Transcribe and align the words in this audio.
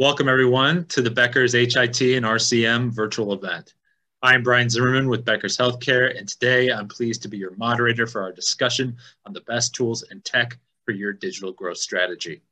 Welcome 0.00 0.28
everyone 0.28 0.84
to 0.90 1.02
the 1.02 1.10
Becker's 1.10 1.54
HIT 1.54 1.74
and 1.74 2.24
RCM 2.24 2.92
virtual 2.92 3.32
event. 3.32 3.74
I'm 4.22 4.44
Brian 4.44 4.70
Zimmerman 4.70 5.08
with 5.08 5.24
Becker's 5.24 5.58
Healthcare, 5.58 6.16
and 6.16 6.28
today 6.28 6.70
I'm 6.70 6.86
pleased 6.86 7.22
to 7.22 7.28
be 7.28 7.36
your 7.36 7.56
moderator 7.56 8.06
for 8.06 8.22
our 8.22 8.30
discussion 8.30 8.96
on 9.26 9.32
the 9.32 9.40
best 9.40 9.74
tools 9.74 10.04
and 10.08 10.24
tech 10.24 10.56
for 10.84 10.92
your 10.92 11.12
digital 11.12 11.50
growth 11.50 11.78
strategy. 11.78 12.42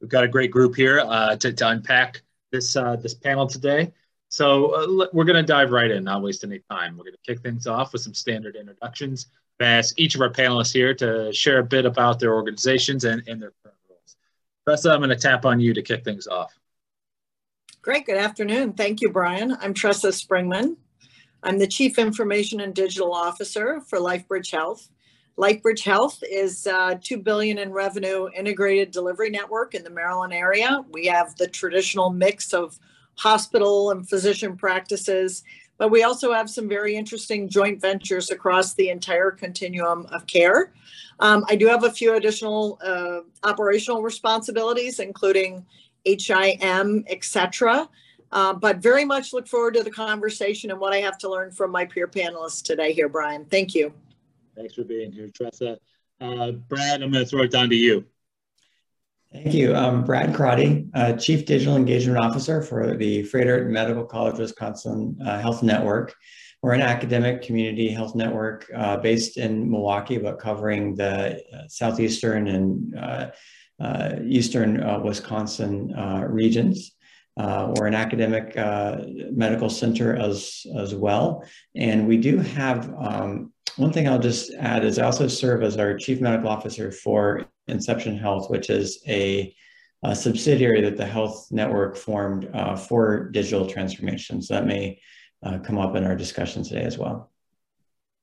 We've 0.00 0.10
got 0.10 0.24
a 0.24 0.28
great 0.28 0.50
group 0.50 0.74
here 0.74 0.98
uh, 0.98 1.36
to, 1.36 1.52
to, 1.52 1.68
unpack 1.68 2.22
this, 2.50 2.74
uh, 2.74 2.96
this 2.96 3.14
panel 3.14 3.46
today. 3.46 3.92
So 4.28 5.02
uh, 5.02 5.06
we're 5.12 5.22
going 5.22 5.36
to 5.36 5.44
dive 5.44 5.70
right 5.70 5.92
in, 5.92 6.02
not 6.02 6.22
waste 6.22 6.42
any 6.42 6.58
time. 6.68 6.96
We're 6.96 7.04
going 7.04 7.14
to 7.14 7.32
kick 7.32 7.40
things 7.40 7.68
off 7.68 7.92
with 7.92 8.02
some 8.02 8.14
standard 8.14 8.56
introductions. 8.56 9.26
I 9.60 9.66
ask 9.66 9.96
each 9.96 10.16
of 10.16 10.22
our 10.22 10.30
panelists 10.30 10.72
here 10.72 10.92
to 10.94 11.32
share 11.32 11.60
a 11.60 11.64
bit 11.64 11.86
about 11.86 12.18
their 12.18 12.34
organizations 12.34 13.04
and, 13.04 13.22
and 13.28 13.40
their 13.40 13.52
current 13.62 13.78
roles. 13.88 14.16
Tressa, 14.66 14.90
I'm 14.90 14.98
going 14.98 15.10
to 15.10 15.16
tap 15.16 15.46
on 15.46 15.60
you 15.60 15.72
to 15.72 15.82
kick 15.82 16.02
things 16.02 16.26
off. 16.26 16.59
Great, 17.82 18.04
good 18.04 18.18
afternoon. 18.18 18.74
Thank 18.74 19.00
you, 19.00 19.08
Brian. 19.08 19.56
I'm 19.58 19.72
Tressa 19.72 20.08
Springmann. 20.08 20.76
I'm 21.42 21.58
the 21.58 21.66
Chief 21.66 21.98
Information 21.98 22.60
and 22.60 22.74
Digital 22.74 23.10
Officer 23.10 23.80
for 23.88 23.98
LifeBridge 23.98 24.50
Health. 24.50 24.90
LifeBridge 25.38 25.82
Health 25.82 26.22
is 26.30 26.66
uh, 26.66 26.96
2 27.02 27.16
billion 27.22 27.56
in 27.56 27.72
revenue 27.72 28.28
integrated 28.36 28.90
delivery 28.90 29.30
network 29.30 29.74
in 29.74 29.82
the 29.82 29.88
Maryland 29.88 30.34
area. 30.34 30.84
We 30.92 31.06
have 31.06 31.34
the 31.36 31.48
traditional 31.48 32.10
mix 32.10 32.52
of 32.52 32.78
hospital 33.16 33.92
and 33.92 34.06
physician 34.06 34.58
practices, 34.58 35.42
but 35.78 35.90
we 35.90 36.02
also 36.02 36.34
have 36.34 36.50
some 36.50 36.68
very 36.68 36.96
interesting 36.96 37.48
joint 37.48 37.80
ventures 37.80 38.30
across 38.30 38.74
the 38.74 38.90
entire 38.90 39.30
continuum 39.30 40.04
of 40.12 40.26
care. 40.26 40.74
Um, 41.18 41.46
I 41.48 41.56
do 41.56 41.66
have 41.68 41.84
a 41.84 41.90
few 41.90 42.14
additional 42.14 42.78
uh, 42.84 43.20
operational 43.42 44.02
responsibilities, 44.02 45.00
including 45.00 45.64
HIM, 46.04 47.04
etc. 47.08 47.88
Uh, 48.32 48.54
but 48.54 48.78
very 48.78 49.04
much 49.04 49.32
look 49.32 49.46
forward 49.46 49.74
to 49.74 49.82
the 49.82 49.90
conversation 49.90 50.70
and 50.70 50.78
what 50.78 50.92
I 50.92 50.98
have 50.98 51.18
to 51.18 51.30
learn 51.30 51.50
from 51.50 51.70
my 51.70 51.84
peer 51.84 52.06
panelists 52.06 52.62
today 52.62 52.92
here, 52.92 53.08
Brian. 53.08 53.44
Thank 53.44 53.74
you. 53.74 53.92
Thanks 54.56 54.74
for 54.74 54.84
being 54.84 55.10
here, 55.10 55.28
Tressa. 55.28 55.78
Uh, 56.20 56.52
Brad, 56.52 57.02
I'm 57.02 57.10
going 57.10 57.24
to 57.24 57.28
throw 57.28 57.42
it 57.42 57.50
down 57.50 57.70
to 57.70 57.76
you. 57.76 58.04
Thank 59.32 59.54
you. 59.54 59.74
I'm 59.74 60.04
Brad 60.04 60.34
Crotty, 60.34 60.88
uh, 60.92 61.12
Chief 61.12 61.46
Digital 61.46 61.76
Engagement 61.76 62.18
Officer 62.18 62.62
for 62.62 62.96
the 62.96 63.22
Froedtert 63.22 63.68
Medical 63.68 64.04
College 64.04 64.38
Wisconsin 64.38 65.16
uh, 65.24 65.38
Health 65.38 65.62
Network. 65.62 66.16
We're 66.62 66.72
an 66.74 66.82
academic 66.82 67.42
community 67.42 67.90
health 67.90 68.14
network 68.14 68.70
uh, 68.76 68.96
based 68.96 69.38
in 69.38 69.70
Milwaukee, 69.70 70.18
but 70.18 70.38
covering 70.40 70.94
the 70.94 71.42
uh, 71.54 71.68
southeastern 71.68 72.48
and 72.48 72.98
uh, 72.98 73.30
eastern 74.24 74.82
uh, 74.82 74.98
Wisconsin 75.00 75.94
uh, 75.94 76.26
regions. 76.28 76.92
we're 77.36 77.86
an 77.86 77.94
academic 77.94 78.54
medical 79.32 79.70
center 79.70 80.16
as, 80.16 80.66
as 80.76 80.94
well. 80.94 81.44
And 81.74 82.06
we 82.06 82.16
do 82.16 82.38
have, 82.38 82.92
um, 82.98 83.52
one 83.76 83.92
thing 83.92 84.08
I'll 84.08 84.18
just 84.18 84.52
add 84.54 84.84
is 84.84 84.98
I 84.98 85.04
also 85.04 85.28
serve 85.28 85.62
as 85.62 85.76
our 85.76 85.96
chief 85.96 86.20
medical 86.20 86.48
officer 86.48 86.90
for 86.92 87.46
Inception 87.68 88.18
Health, 88.18 88.50
which 88.50 88.68
is 88.68 89.02
a, 89.06 89.54
a 90.02 90.14
subsidiary 90.14 90.80
that 90.82 90.96
the 90.96 91.06
health 91.06 91.48
network 91.50 91.96
formed 91.96 92.50
uh, 92.52 92.76
for 92.76 93.30
digital 93.30 93.66
transformation. 93.66 94.42
So 94.42 94.54
that 94.54 94.66
may 94.66 95.00
uh, 95.42 95.58
come 95.58 95.78
up 95.78 95.96
in 95.96 96.04
our 96.04 96.16
discussion 96.16 96.62
today 96.62 96.82
as 96.82 96.98
well. 96.98 97.30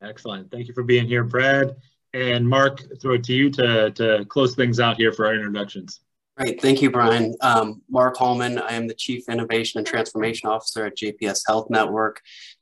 Excellent. 0.02 0.52
Thank 0.52 0.68
you 0.68 0.74
for 0.74 0.84
being 0.84 1.08
here, 1.08 1.24
Brad. 1.24 1.76
And 2.18 2.50
Mark, 2.50 2.82
throw 3.00 3.14
it 3.14 3.24
to 3.26 3.34
you 3.34 3.52
to, 3.52 3.92
to 3.92 4.26
close 4.26 4.56
things 4.56 4.80
out 4.80 4.98
here 4.98 5.14
for 5.14 5.28
our 5.28 5.36
introductions. 5.36 6.00
Great, 6.36 6.60
thank 6.60 6.82
you, 6.82 6.90
Brian. 6.90 7.36
Um, 7.42 7.84
Mark 7.92 8.18
Holman, 8.18 8.58
I 8.58 8.74
am 8.74 8.88
the 8.88 8.96
Chief 8.96 9.30
Innovation 9.30 9.78
and 9.78 9.86
Transformation 9.86 10.50
Officer 10.50 10.88
at 10.88 10.98
JPS 10.98 11.42
Health 11.46 11.70
Network. 11.70 12.22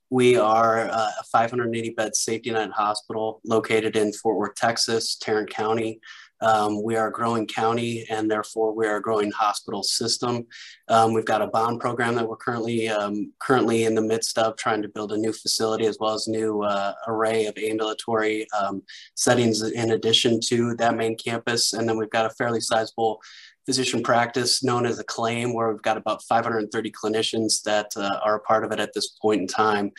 We 0.09 0.35
are 0.35 0.89
uh, 0.89 1.09
a 1.19 1.23
580 1.31 1.91
bed 1.91 2.17
safety 2.17 2.51
net 2.51 2.71
hospital 2.71 3.39
located 3.45 3.95
in 3.95 4.11
Fort 4.11 4.37
Worth, 4.37 4.55
Texas, 4.55 5.15
Tarrant 5.15 5.49
County. 5.49 6.01
Um, 6.41 6.83
we 6.83 6.95
are 6.95 7.07
a 7.07 7.11
growing 7.11 7.47
county 7.47 8.05
and 8.09 8.29
therefore 8.29 8.73
we 8.73 8.87
are 8.87 8.97
a 8.97 9.01
growing 9.01 9.31
hospital 9.31 9.83
system. 9.83 10.45
Um, 10.87 11.13
we've 11.13 11.25
got 11.25 11.41
a 11.41 11.47
bond 11.47 11.79
program 11.79 12.15
that 12.15 12.27
we're 12.27 12.35
currently 12.35 12.89
um, 12.89 13.31
currently 13.39 13.85
in 13.85 13.95
the 13.95 14.01
midst 14.01 14.37
of 14.37 14.57
trying 14.57 14.81
to 14.81 14.89
build 14.89 15.11
a 15.11 15.17
new 15.17 15.33
facility 15.33 15.85
as 15.85 15.97
well 15.99 16.13
as 16.13 16.27
new 16.27 16.63
uh, 16.63 16.93
array 17.07 17.45
of 17.45 17.57
ambulatory 17.57 18.47
um, 18.59 18.81
settings 19.15 19.61
in 19.61 19.91
addition 19.91 20.39
to 20.41 20.75
that 20.75 20.95
main 20.95 21.15
campus. 21.17 21.73
And 21.73 21.87
then 21.87 21.97
we've 21.97 22.09
got 22.09 22.25
a 22.25 22.31
fairly 22.31 22.61
sizable 22.61 23.21
physician 23.65 24.03
practice 24.03 24.63
known 24.63 24.85
as 24.85 24.99
Acclaim 24.99 25.53
where 25.53 25.71
we've 25.71 25.81
got 25.81 25.97
about 25.97 26.23
530 26.23 26.91
clinicians 26.91 27.63
that 27.63 27.91
uh, 27.97 28.19
are 28.23 28.35
a 28.35 28.41
part 28.41 28.63
of 28.63 28.71
it 28.71 28.79
at 28.79 28.93
this 28.93 29.17
point 29.21 29.41
in 29.41 29.47
time. 29.47 29.91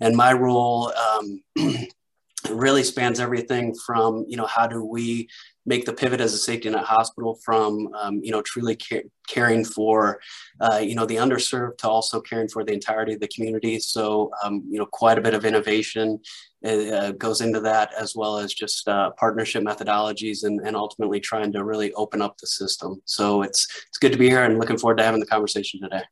And 0.00 0.14
my 0.16 0.32
role 0.32 0.92
um, 0.92 1.42
really 2.50 2.84
spans 2.84 3.20
everything 3.20 3.74
from, 3.86 4.24
you 4.28 4.36
know, 4.36 4.46
how 4.46 4.66
do 4.66 4.84
we 4.84 5.28
make 5.66 5.84
the 5.84 5.92
pivot 5.92 6.20
as 6.20 6.34
a 6.34 6.38
safety 6.38 6.68
net 6.68 6.84
hospital 6.84 7.38
from 7.44 7.88
um, 7.94 8.20
you 8.22 8.30
know 8.30 8.42
truly 8.42 8.78
caring 9.28 9.64
for 9.64 10.20
uh, 10.60 10.78
you 10.78 10.94
know 10.94 11.06
the 11.06 11.16
underserved 11.16 11.78
to 11.78 11.88
also 11.88 12.20
caring 12.20 12.48
for 12.48 12.64
the 12.64 12.72
entirety 12.72 13.14
of 13.14 13.20
the 13.20 13.28
community. 13.28 13.78
So 13.78 14.30
um, 14.42 14.62
you 14.68 14.78
know 14.78 14.86
quite 14.86 15.18
a 15.18 15.22
bit 15.22 15.34
of 15.34 15.44
innovation 15.44 16.20
uh, 16.64 16.68
uh, 16.68 17.10
goes 17.12 17.40
into 17.40 17.60
that 17.60 17.92
as 17.98 18.14
well 18.14 18.38
as 18.38 18.52
just 18.52 18.86
uh, 18.88 19.10
partnership 19.12 19.64
methodologies 19.64 20.44
and, 20.44 20.60
and 20.66 20.76
ultimately 20.76 21.20
trying 21.20 21.52
to 21.52 21.64
really 21.64 21.92
open 21.94 22.20
up 22.20 22.36
the 22.38 22.46
system. 22.46 23.00
So 23.04 23.42
it's 23.42 23.66
it's 23.88 23.98
good 23.98 24.12
to 24.12 24.18
be 24.18 24.28
here 24.28 24.44
and 24.44 24.58
looking 24.58 24.78
forward 24.78 24.98
to 24.98 25.04
having 25.04 25.20
the 25.20 25.26
conversation 25.26 25.80
today. 25.80 26.02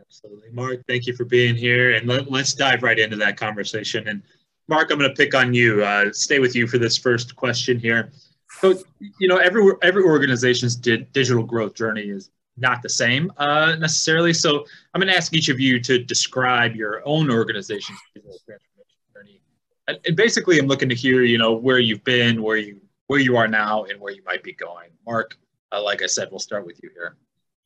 Absolutely. 0.00 0.50
Mark 0.52 0.82
thank 0.86 1.06
you 1.06 1.14
for 1.14 1.24
being 1.24 1.56
here. 1.56 1.92
And 1.94 2.06
let, 2.06 2.30
us 2.32 2.54
dive 2.54 2.82
right 2.82 2.98
into 2.98 3.16
that 3.16 3.36
conversation. 3.36 4.06
And 4.06 4.22
mark 4.68 4.90
i'm 4.90 4.98
going 4.98 5.10
to 5.10 5.16
pick 5.16 5.34
on 5.34 5.52
you 5.54 5.84
uh, 5.84 6.04
stay 6.12 6.38
with 6.38 6.54
you 6.54 6.66
for 6.66 6.78
this 6.78 6.96
first 6.96 7.36
question 7.36 7.78
here 7.78 8.12
so 8.60 8.78
you 9.18 9.28
know, 9.28 9.36
every 9.36 9.72
every 9.82 10.02
organization's 10.02 10.76
di- 10.76 11.06
digital 11.12 11.42
growth 11.42 11.74
journey 11.74 12.02
is 12.02 12.30
not 12.56 12.82
the 12.82 12.88
same 12.88 13.32
uh, 13.36 13.76
necessarily. 13.76 14.32
So 14.32 14.64
I'm 14.92 15.00
going 15.00 15.10
to 15.10 15.16
ask 15.16 15.34
each 15.34 15.48
of 15.48 15.58
you 15.58 15.80
to 15.80 16.02
describe 16.02 16.76
your 16.76 17.02
own 17.06 17.30
organization's 17.30 17.98
digital 18.14 18.38
transformation 18.46 19.00
journey. 19.12 19.40
And, 19.88 19.98
and 20.06 20.16
basically, 20.16 20.58
I'm 20.58 20.66
looking 20.66 20.88
to 20.88 20.94
hear 20.94 21.22
you 21.22 21.38
know 21.38 21.52
where 21.52 21.78
you've 21.78 22.04
been, 22.04 22.42
where 22.42 22.56
you 22.56 22.80
where 23.08 23.20
you 23.20 23.36
are 23.36 23.48
now, 23.48 23.84
and 23.84 24.00
where 24.00 24.12
you 24.12 24.22
might 24.24 24.42
be 24.42 24.52
going. 24.52 24.90
Mark, 25.04 25.36
uh, 25.72 25.82
like 25.82 26.02
I 26.02 26.06
said, 26.06 26.28
we'll 26.30 26.40
start 26.40 26.64
with 26.64 26.80
you 26.82 26.90
here. 26.94 27.16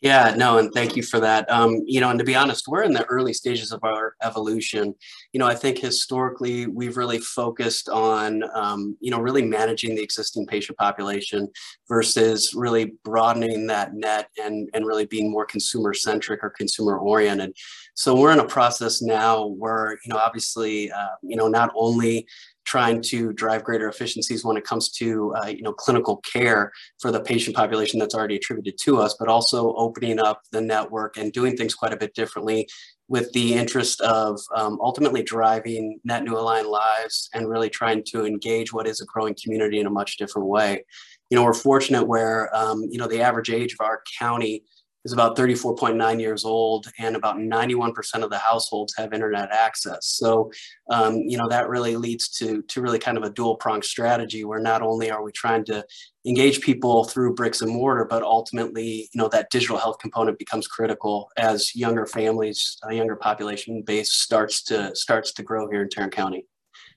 Yeah, 0.01 0.33
no, 0.37 0.59
and 0.59 0.73
thank 0.73 0.95
you 0.95 1.03
for 1.03 1.19
that. 1.19 1.51
Um, 1.51 1.83
you 1.85 2.01
know, 2.01 2.11
and 2.11 2.21
to 2.21 2.25
be 2.25 2.37
honest, 2.37 2.69
we're 2.69 2.85
in 2.85 2.93
the 2.93 3.05
early 3.07 3.33
stages 3.33 3.73
of 3.73 3.81
our 3.83 4.15
evolution. 4.23 4.95
You 5.33 5.41
know, 5.41 5.47
I 5.47 5.57
think 5.57 5.77
historically 5.77 6.67
we've 6.67 6.97
really 6.97 7.19
focused 7.19 7.89
on, 7.89 8.45
um, 8.55 8.97
you 9.01 9.11
know, 9.11 9.19
really 9.19 9.43
managing 9.43 9.97
the 9.97 10.03
existing 10.03 10.47
patient 10.47 10.79
population 10.79 11.49
versus 11.89 12.55
really 12.55 12.93
broadening 13.03 13.67
that 13.67 13.95
net 13.95 14.29
and, 14.41 14.69
and 14.73 14.87
really 14.87 15.07
being 15.07 15.33
more 15.33 15.45
consumer 15.45 15.93
centric 15.95 16.45
or 16.45 16.51
consumer 16.51 16.97
oriented. 16.97 17.53
So 17.95 18.15
we're 18.15 18.33
in 18.33 18.39
a 18.39 18.47
process 18.47 19.03
now 19.03 19.47
where, 19.47 19.99
you 20.05 20.13
know, 20.13 20.19
obviously, 20.21 20.93
uh, 20.93 21.09
you 21.23 21.35
know, 21.35 21.49
not 21.49 21.73
only 21.75 22.25
trying 22.69 23.01
to 23.01 23.33
drive 23.33 23.65
greater 23.65 23.89
efficiencies 23.89 24.45
when 24.45 24.59
it 24.59 24.65
comes 24.65 24.91
to 24.91 25.35
uh, 25.37 25.47
you 25.47 25.63
know 25.63 25.73
clinical 25.73 26.19
care 26.19 26.71
for 27.01 27.11
the 27.11 27.21
patient 27.21 27.57
population 27.57 27.99
that's 27.99 28.15
already 28.15 28.37
attributed 28.37 28.79
to 28.79 28.99
us, 28.99 29.17
but 29.19 29.27
also 29.27 29.75
opening 29.77 30.21
up 30.21 30.43
the 30.53 30.61
network 30.61 31.17
and 31.17 31.33
doing 31.33 31.57
things 31.57 31.75
quite 31.75 31.95
a 31.95 31.97
bit 31.97 32.15
differently 32.15 32.69
with 33.09 33.33
the 33.33 33.55
interest 33.55 34.03
of 34.03 34.39
um, 34.55 34.79
ultimately 34.83 35.23
driving 35.23 35.99
net 36.05 36.23
new 36.25 36.37
aligned 36.37 36.69
lives 36.69 37.31
and 37.33 37.49
really 37.49 37.71
trying 37.71 38.05
to 38.05 38.27
engage 38.27 38.71
what 38.71 38.87
is 38.87 39.01
a 39.01 39.07
growing 39.07 39.35
community 39.43 39.81
in 39.81 39.87
a 39.87 39.91
much 39.91 40.19
different 40.19 40.47
way. 40.47 40.85
You 41.31 41.37
know, 41.37 41.45
we're 41.45 41.55
fortunate 41.55 42.07
where 42.07 42.55
um, 42.55 42.85
you 42.91 42.99
know 42.99 43.09
the 43.09 43.23
average 43.23 43.51
age 43.51 43.73
of 43.73 43.81
our 43.81 44.03
county 44.19 44.63
is 45.09 45.15
about 45.15 45.37
34.9 45.37 46.21
years 46.21 46.45
old 46.45 46.87
and 46.99 47.17
about 47.17 47.37
91% 47.37 48.23
of 48.23 48.29
the 48.29 48.37
households 48.37 48.95
have 48.99 49.15
internet 49.15 49.51
access. 49.51 50.07
So, 50.07 50.53
um, 50.91 51.17
you 51.17 51.39
know, 51.39 51.49
that 51.49 51.71
really 51.71 51.97
leads 51.97 52.29
to, 52.41 52.61
to 52.63 52.83
really 52.83 52.99
kind 52.99 53.17
of 53.17 53.25
a 53.25 53.31
dual 53.31 53.57
pronged 53.57 53.87
strategy 53.87 54.45
where 54.45 54.61
not 54.61 54.83
only 54.83 55.11
are 55.11 55.23
we 55.23 55.33
trying 55.33 55.65
to 55.65 55.83
engage 56.27 56.61
people 56.61 57.05
through 57.05 57.35
bricks 57.35 57.63
and 57.63 57.73
mortar, 57.73 58.05
but 58.05 58.23
ultimately, 58.23 59.09
you 59.13 59.19
know, 59.19 59.29
that 59.29 59.51
digital 59.51 59.79
health 59.79 59.99
component 59.99 60.39
becomes 60.39 60.69
critical 60.69 61.31
as 61.39 61.75
younger 61.75 62.05
families, 62.05 62.77
a 62.89 62.95
younger 62.95 63.17
population 63.17 63.83
base 63.83 64.13
starts 64.13 64.63
to, 64.65 64.95
starts 64.95 65.33
to 65.33 65.43
grow 65.43 65.71
here 65.71 65.81
in 65.81 65.89
Tarrant 65.89 66.13
County. 66.13 66.45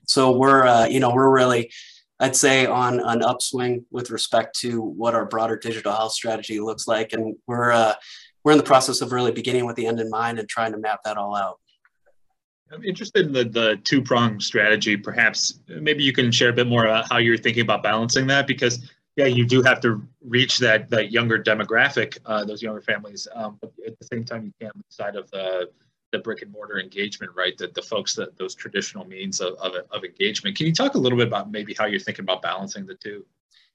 So 0.06 0.36
we're, 0.36 0.66
uh, 0.66 0.86
you 0.86 1.00
know, 1.00 1.14
we're 1.14 1.32
really, 1.32 1.72
I'd 2.22 2.36
say 2.36 2.66
on 2.66 3.00
an 3.00 3.22
upswing 3.22 3.84
with 3.90 4.10
respect 4.10 4.56
to 4.60 4.80
what 4.80 5.16
our 5.16 5.26
broader 5.26 5.56
digital 5.56 5.92
health 5.92 6.12
strategy 6.12 6.60
looks 6.60 6.86
like, 6.86 7.12
and 7.12 7.34
we're 7.48 7.72
uh, 7.72 7.94
we're 8.44 8.52
in 8.52 8.58
the 8.58 8.64
process 8.64 9.00
of 9.00 9.10
really 9.10 9.32
beginning 9.32 9.66
with 9.66 9.74
the 9.74 9.88
end 9.88 9.98
in 9.98 10.08
mind 10.08 10.38
and 10.38 10.48
trying 10.48 10.70
to 10.70 10.78
map 10.78 11.00
that 11.04 11.16
all 11.16 11.34
out. 11.34 11.58
I'm 12.72 12.84
interested 12.84 13.26
in 13.26 13.32
the, 13.32 13.44
the 13.44 13.76
two 13.82 14.00
prong 14.00 14.38
strategy. 14.38 14.96
Perhaps 14.96 15.60
maybe 15.68 16.04
you 16.04 16.12
can 16.12 16.30
share 16.30 16.50
a 16.50 16.52
bit 16.52 16.68
more 16.68 16.86
about 16.86 17.10
how 17.10 17.18
you're 17.18 17.36
thinking 17.36 17.62
about 17.62 17.82
balancing 17.82 18.28
that 18.28 18.46
because 18.46 18.88
yeah, 19.16 19.26
you 19.26 19.44
do 19.44 19.60
have 19.62 19.80
to 19.80 20.00
reach 20.24 20.58
that 20.58 20.88
that 20.90 21.10
younger 21.10 21.42
demographic, 21.42 22.18
uh, 22.24 22.44
those 22.44 22.62
younger 22.62 22.80
families. 22.82 23.26
Um, 23.34 23.58
but 23.60 23.72
at 23.84 23.98
the 23.98 24.06
same 24.06 24.24
time, 24.24 24.44
you 24.44 24.52
can't 24.60 24.76
lose 24.76 24.84
sight 24.90 25.16
of 25.16 25.28
the 25.32 25.70
the 26.12 26.18
brick 26.18 26.42
and 26.42 26.52
mortar 26.52 26.78
engagement, 26.78 27.32
right? 27.34 27.56
That 27.58 27.74
the 27.74 27.82
folks 27.82 28.14
that 28.14 28.36
those 28.38 28.54
traditional 28.54 29.04
means 29.04 29.40
of, 29.40 29.54
of, 29.54 29.72
of 29.90 30.04
engagement. 30.04 30.56
Can 30.56 30.66
you 30.66 30.72
talk 30.72 30.94
a 30.94 30.98
little 30.98 31.18
bit 31.18 31.26
about 31.26 31.50
maybe 31.50 31.74
how 31.74 31.86
you're 31.86 31.98
thinking 31.98 32.24
about 32.24 32.42
balancing 32.42 32.86
the 32.86 32.94
two? 32.94 33.24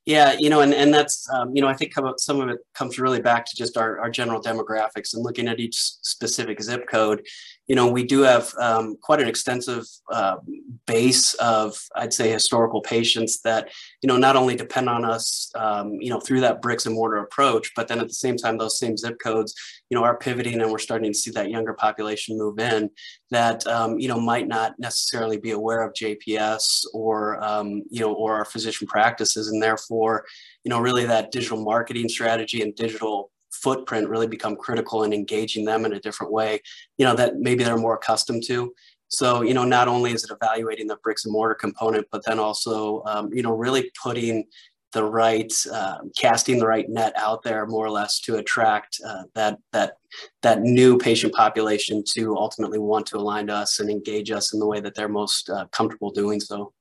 Yeah, 0.05 0.37
you 0.39 0.49
know, 0.49 0.61
and, 0.61 0.73
and 0.73 0.93
that's, 0.93 1.29
um, 1.31 1.53
you 1.53 1.61
know, 1.61 1.67
I 1.67 1.73
think 1.73 1.93
some 2.17 2.39
of 2.39 2.47
it 2.47 2.59
comes 2.73 2.97
really 2.97 3.19
back 3.21 3.45
to 3.45 3.55
just 3.57 3.75
our, 3.75 3.99
our 3.99 4.09
general 4.09 4.41
demographics 4.41 5.13
and 5.13 5.21
looking 5.21 5.49
at 5.49 5.59
each 5.59 5.75
specific 5.75 6.61
zip 6.61 6.87
code. 6.87 7.27
You 7.67 7.75
know, 7.75 7.87
we 7.87 8.03
do 8.03 8.21
have 8.21 8.53
um, 8.59 8.97
quite 9.01 9.21
an 9.21 9.27
extensive 9.27 9.83
uh, 10.11 10.37
base 10.85 11.33
of, 11.35 11.77
I'd 11.95 12.13
say, 12.13 12.31
historical 12.31 12.81
patients 12.81 13.41
that, 13.41 13.69
you 14.01 14.07
know, 14.07 14.17
not 14.17 14.35
only 14.35 14.55
depend 14.55 14.89
on 14.89 15.03
us, 15.03 15.51
um, 15.55 15.93
you 15.93 16.09
know, 16.09 16.19
through 16.19 16.41
that 16.41 16.61
bricks 16.61 16.85
and 16.85 16.95
mortar 16.95 17.17
approach, 17.17 17.71
but 17.75 17.87
then 17.87 17.99
at 17.99 18.07
the 18.07 18.13
same 18.13 18.37
time, 18.37 18.57
those 18.57 18.79
same 18.79 18.95
zip 18.95 19.17
codes, 19.21 19.53
you 19.89 19.97
know, 19.97 20.03
are 20.03 20.17
pivoting 20.17 20.61
and 20.61 20.71
we're 20.71 20.77
starting 20.77 21.11
to 21.11 21.17
see 21.17 21.31
that 21.31 21.49
younger 21.49 21.73
population 21.73 22.37
move 22.37 22.59
in 22.59 22.89
that, 23.31 23.65
um, 23.67 23.99
you 23.99 24.07
know, 24.07 24.19
might 24.19 24.47
not 24.47 24.73
necessarily 24.79 25.37
be 25.37 25.51
aware 25.51 25.81
of 25.81 25.93
JPS 25.93 26.85
or, 26.93 27.43
um, 27.43 27.83
you 27.89 27.99
know, 27.99 28.13
or 28.13 28.35
our 28.35 28.45
physician 28.45 28.87
practices. 28.87 29.49
And 29.49 29.61
therefore 29.61 30.25
you 30.67 30.69
know, 30.69 30.79
really 30.79 31.05
that 31.05 31.31
digital 31.31 31.63
marketing 31.63 32.09
strategy 32.09 32.61
and 32.61 32.75
digital 32.75 33.31
footprint 33.51 34.09
really 34.09 34.27
become 34.27 34.55
critical 34.55 35.03
in 35.03 35.13
engaging 35.13 35.65
them 35.65 35.85
in 35.85 35.93
a 35.93 35.99
different 35.99 36.31
way, 36.31 36.61
you 36.97 37.05
know, 37.05 37.15
that 37.15 37.37
maybe 37.37 37.63
they're 37.63 37.77
more 37.77 37.95
accustomed 37.95 38.43
to. 38.47 38.73
So, 39.09 39.41
you 39.41 39.53
know, 39.53 39.63
not 39.63 39.87
only 39.87 40.11
is 40.11 40.23
it 40.23 40.31
evaluating 40.31 40.87
the 40.87 40.97
bricks 40.97 41.25
and 41.25 41.31
mortar 41.31 41.55
component, 41.55 42.07
but 42.11 42.25
then 42.25 42.39
also, 42.39 43.03
um, 43.05 43.31
you 43.33 43.41
know, 43.41 43.55
really 43.55 43.89
putting 44.01 44.45
the 44.93 45.03
right, 45.03 45.53
uh, 45.71 45.99
casting 46.17 46.59
the 46.59 46.65
right 46.65 46.89
net 46.89 47.13
out 47.15 47.43
there 47.43 47.65
more 47.65 47.85
or 47.85 47.89
less 47.89 48.19
to 48.21 48.37
attract 48.37 48.99
uh, 49.05 49.23
that, 49.35 49.59
that, 49.71 49.97
that 50.41 50.61
new 50.61 50.97
patient 50.97 51.33
population 51.33 52.03
to 52.13 52.35
ultimately 52.35 52.79
want 52.79 53.05
to 53.05 53.17
align 53.17 53.47
to 53.47 53.53
us 53.53 53.79
and 53.79 53.89
engage 53.89 54.31
us 54.31 54.53
in 54.53 54.59
the 54.59 54.65
way 54.65 54.79
that 54.79 54.95
they're 54.95 55.09
most 55.09 55.49
uh, 55.49 55.65
comfortable 55.67 56.11
doing 56.11 56.39
so 56.39 56.73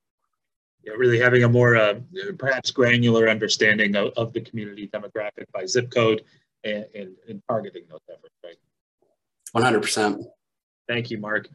yeah, 0.86 0.92
really 0.96 1.18
having 1.18 1.42
a 1.42 1.48
more 1.48 1.76
uh, 1.76 1.94
perhaps 2.38 2.70
granular 2.70 3.28
understanding 3.28 3.96
of, 3.96 4.12
of 4.16 4.32
the 4.32 4.40
community 4.40 4.88
demographic 4.88 5.50
by 5.52 5.66
zip 5.66 5.90
code 5.90 6.22
and, 6.66 6.86
and, 6.94 7.16
and 7.28 7.42
targeting 7.48 7.84
those 7.88 8.00
efforts, 8.10 8.34
right? 8.44 8.56
100%. 9.54 10.24
Thank 10.88 11.10
you, 11.10 11.18
Mark. 11.18 11.48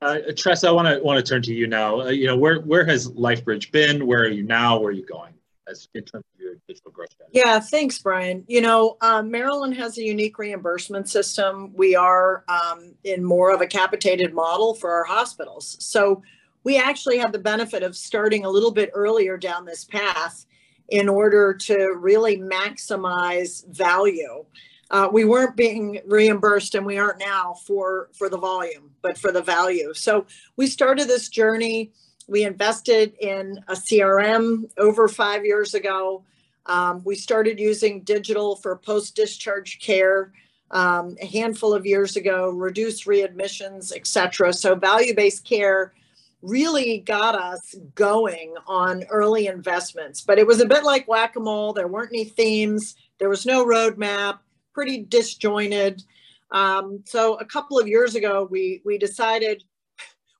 Uh, 0.00 0.18
Tressa, 0.36 0.68
I 0.68 0.70
want 0.70 0.86
to 0.86 1.02
want 1.02 1.24
to 1.24 1.28
turn 1.28 1.42
to 1.42 1.52
you 1.52 1.66
now. 1.66 2.02
Uh, 2.02 2.08
you 2.10 2.28
know, 2.28 2.36
where 2.36 2.60
where 2.60 2.84
has 2.84 3.10
LifeBridge 3.10 3.72
been? 3.72 4.06
Where 4.06 4.22
are 4.22 4.28
you 4.28 4.44
now? 4.44 4.78
Where 4.78 4.90
are 4.90 4.92
you 4.92 5.04
going 5.04 5.34
as 5.68 5.88
in 5.92 6.04
terms 6.04 6.24
of 6.34 6.40
your 6.40 6.54
digital 6.68 6.92
growth 6.92 7.10
strategy? 7.10 7.36
Yeah, 7.36 7.58
thanks, 7.58 7.98
Brian. 7.98 8.44
You 8.46 8.60
know, 8.60 8.96
um, 9.00 9.28
Maryland 9.28 9.74
has 9.74 9.98
a 9.98 10.02
unique 10.02 10.38
reimbursement 10.38 11.08
system. 11.08 11.72
We 11.74 11.96
are 11.96 12.44
um, 12.48 12.94
in 13.02 13.24
more 13.24 13.52
of 13.52 13.60
a 13.60 13.66
capitated 13.66 14.32
model 14.32 14.72
for 14.74 14.92
our 14.92 15.04
hospitals. 15.04 15.76
So 15.80 16.22
we 16.62 16.78
actually 16.78 17.18
have 17.18 17.32
the 17.32 17.40
benefit 17.40 17.82
of 17.82 17.96
starting 17.96 18.44
a 18.44 18.50
little 18.50 18.70
bit 18.70 18.90
earlier 18.94 19.36
down 19.36 19.64
this 19.64 19.84
path 19.84 20.46
in 20.88 21.08
order 21.08 21.52
to 21.52 21.94
really 21.98 22.38
maximize 22.38 23.66
value. 23.68 24.44
Uh, 24.90 25.08
we 25.12 25.24
weren't 25.24 25.54
being 25.54 26.00
reimbursed 26.06 26.74
and 26.74 26.86
we 26.86 26.96
aren't 26.96 27.18
now 27.18 27.52
for 27.66 28.08
for 28.12 28.28
the 28.28 28.38
volume 28.38 28.90
but 29.02 29.18
for 29.18 29.30
the 29.30 29.42
value. 29.42 29.92
So 29.94 30.26
we 30.56 30.66
started 30.66 31.08
this 31.08 31.28
journey. 31.28 31.92
We 32.26 32.44
invested 32.44 33.14
in 33.20 33.58
a 33.68 33.74
crm 33.74 34.70
over 34.78 35.08
five 35.08 35.44
years 35.44 35.74
ago. 35.74 36.24
Um, 36.66 37.02
we 37.04 37.14
started 37.14 37.58
using 37.58 38.02
digital 38.02 38.56
for 38.56 38.76
post-discharge 38.76 39.78
care 39.80 40.32
um, 40.70 41.16
a 41.20 41.26
handful 41.26 41.72
of 41.72 41.86
years 41.86 42.16
ago 42.16 42.50
reduced 42.50 43.06
readmissions 43.06 43.94
etc 43.94 44.52
so 44.52 44.74
value-based 44.74 45.44
care 45.44 45.94
really 46.42 46.98
got 46.98 47.34
us 47.34 47.74
going 47.94 48.54
on 48.66 49.04
early 49.10 49.46
investments. 49.46 50.20
But 50.20 50.38
it 50.38 50.46
was 50.46 50.60
a 50.60 50.66
bit 50.66 50.84
like 50.84 51.08
whack 51.08 51.36
a 51.36 51.40
mole. 51.40 51.72
There 51.72 51.88
weren't 51.88 52.12
any 52.12 52.24
themes, 52.24 52.96
there 53.18 53.28
was 53.28 53.46
no 53.46 53.64
roadmap, 53.64 54.38
pretty 54.72 55.04
disjointed. 55.04 56.02
Um, 56.50 57.02
so 57.04 57.34
a 57.34 57.44
couple 57.44 57.78
of 57.78 57.88
years 57.88 58.14
ago, 58.14 58.46
we, 58.50 58.80
we 58.84 58.98
decided 58.98 59.64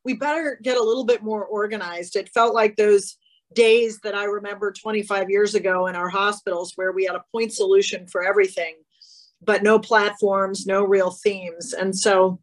we 0.05 0.15
better 0.15 0.59
get 0.63 0.79
a 0.79 0.83
little 0.83 1.05
bit 1.05 1.23
more 1.23 1.45
organized. 1.45 2.17
It 2.17 2.31
felt 2.31 2.55
like 2.55 2.77
those 2.77 3.17
days 3.55 3.99
that 4.01 4.15
I 4.15 4.25
remember 4.25 4.73
25 4.73 5.31
years 5.31 5.55
ago 5.55 5.87
in 5.87 5.97
our 5.97 6.09
hospitals 6.09 6.73
where 6.77 6.93
we 6.93 7.05
had 7.05 7.17
a 7.17 7.25
point 7.33 7.53
solution 7.53 8.07
for 8.07 8.23
everything, 8.23 8.77
but 9.43 9.63
no 9.63 9.79
platforms, 9.79 10.67
no 10.67 10.85
real 10.85 11.11
themes. 11.11 11.73
And 11.73 11.97
so 11.97 12.41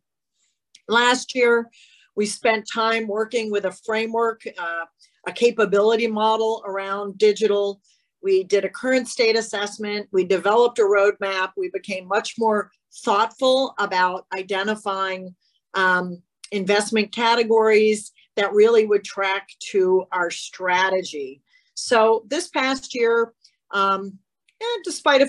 last 0.87 1.35
year, 1.35 1.69
we 2.15 2.25
spent 2.25 2.67
time 2.73 3.07
working 3.07 3.51
with 3.51 3.65
a 3.65 3.71
framework, 3.71 4.41
uh, 4.57 4.85
a 5.27 5.31
capability 5.31 6.07
model 6.07 6.63
around 6.65 7.17
digital. 7.17 7.81
We 8.23 8.43
did 8.43 8.65
a 8.65 8.69
current 8.69 9.07
state 9.07 9.37
assessment. 9.37 10.07
We 10.11 10.25
developed 10.25 10.79
a 10.79 10.83
roadmap. 10.83 11.51
We 11.57 11.69
became 11.69 12.07
much 12.07 12.35
more 12.37 12.71
thoughtful 13.03 13.73
about 13.77 14.25
identifying 14.35 15.35
um, 15.73 16.21
investment 16.51 17.11
categories 17.11 18.11
that 18.35 18.53
really 18.53 18.85
would 18.85 19.03
track 19.03 19.47
to 19.71 20.05
our 20.11 20.31
strategy. 20.31 21.41
So 21.73 22.25
this 22.27 22.47
past 22.49 22.95
year, 22.95 23.33
um, 23.71 24.17
and 24.61 24.83
despite 24.83 25.21
of 25.21 25.23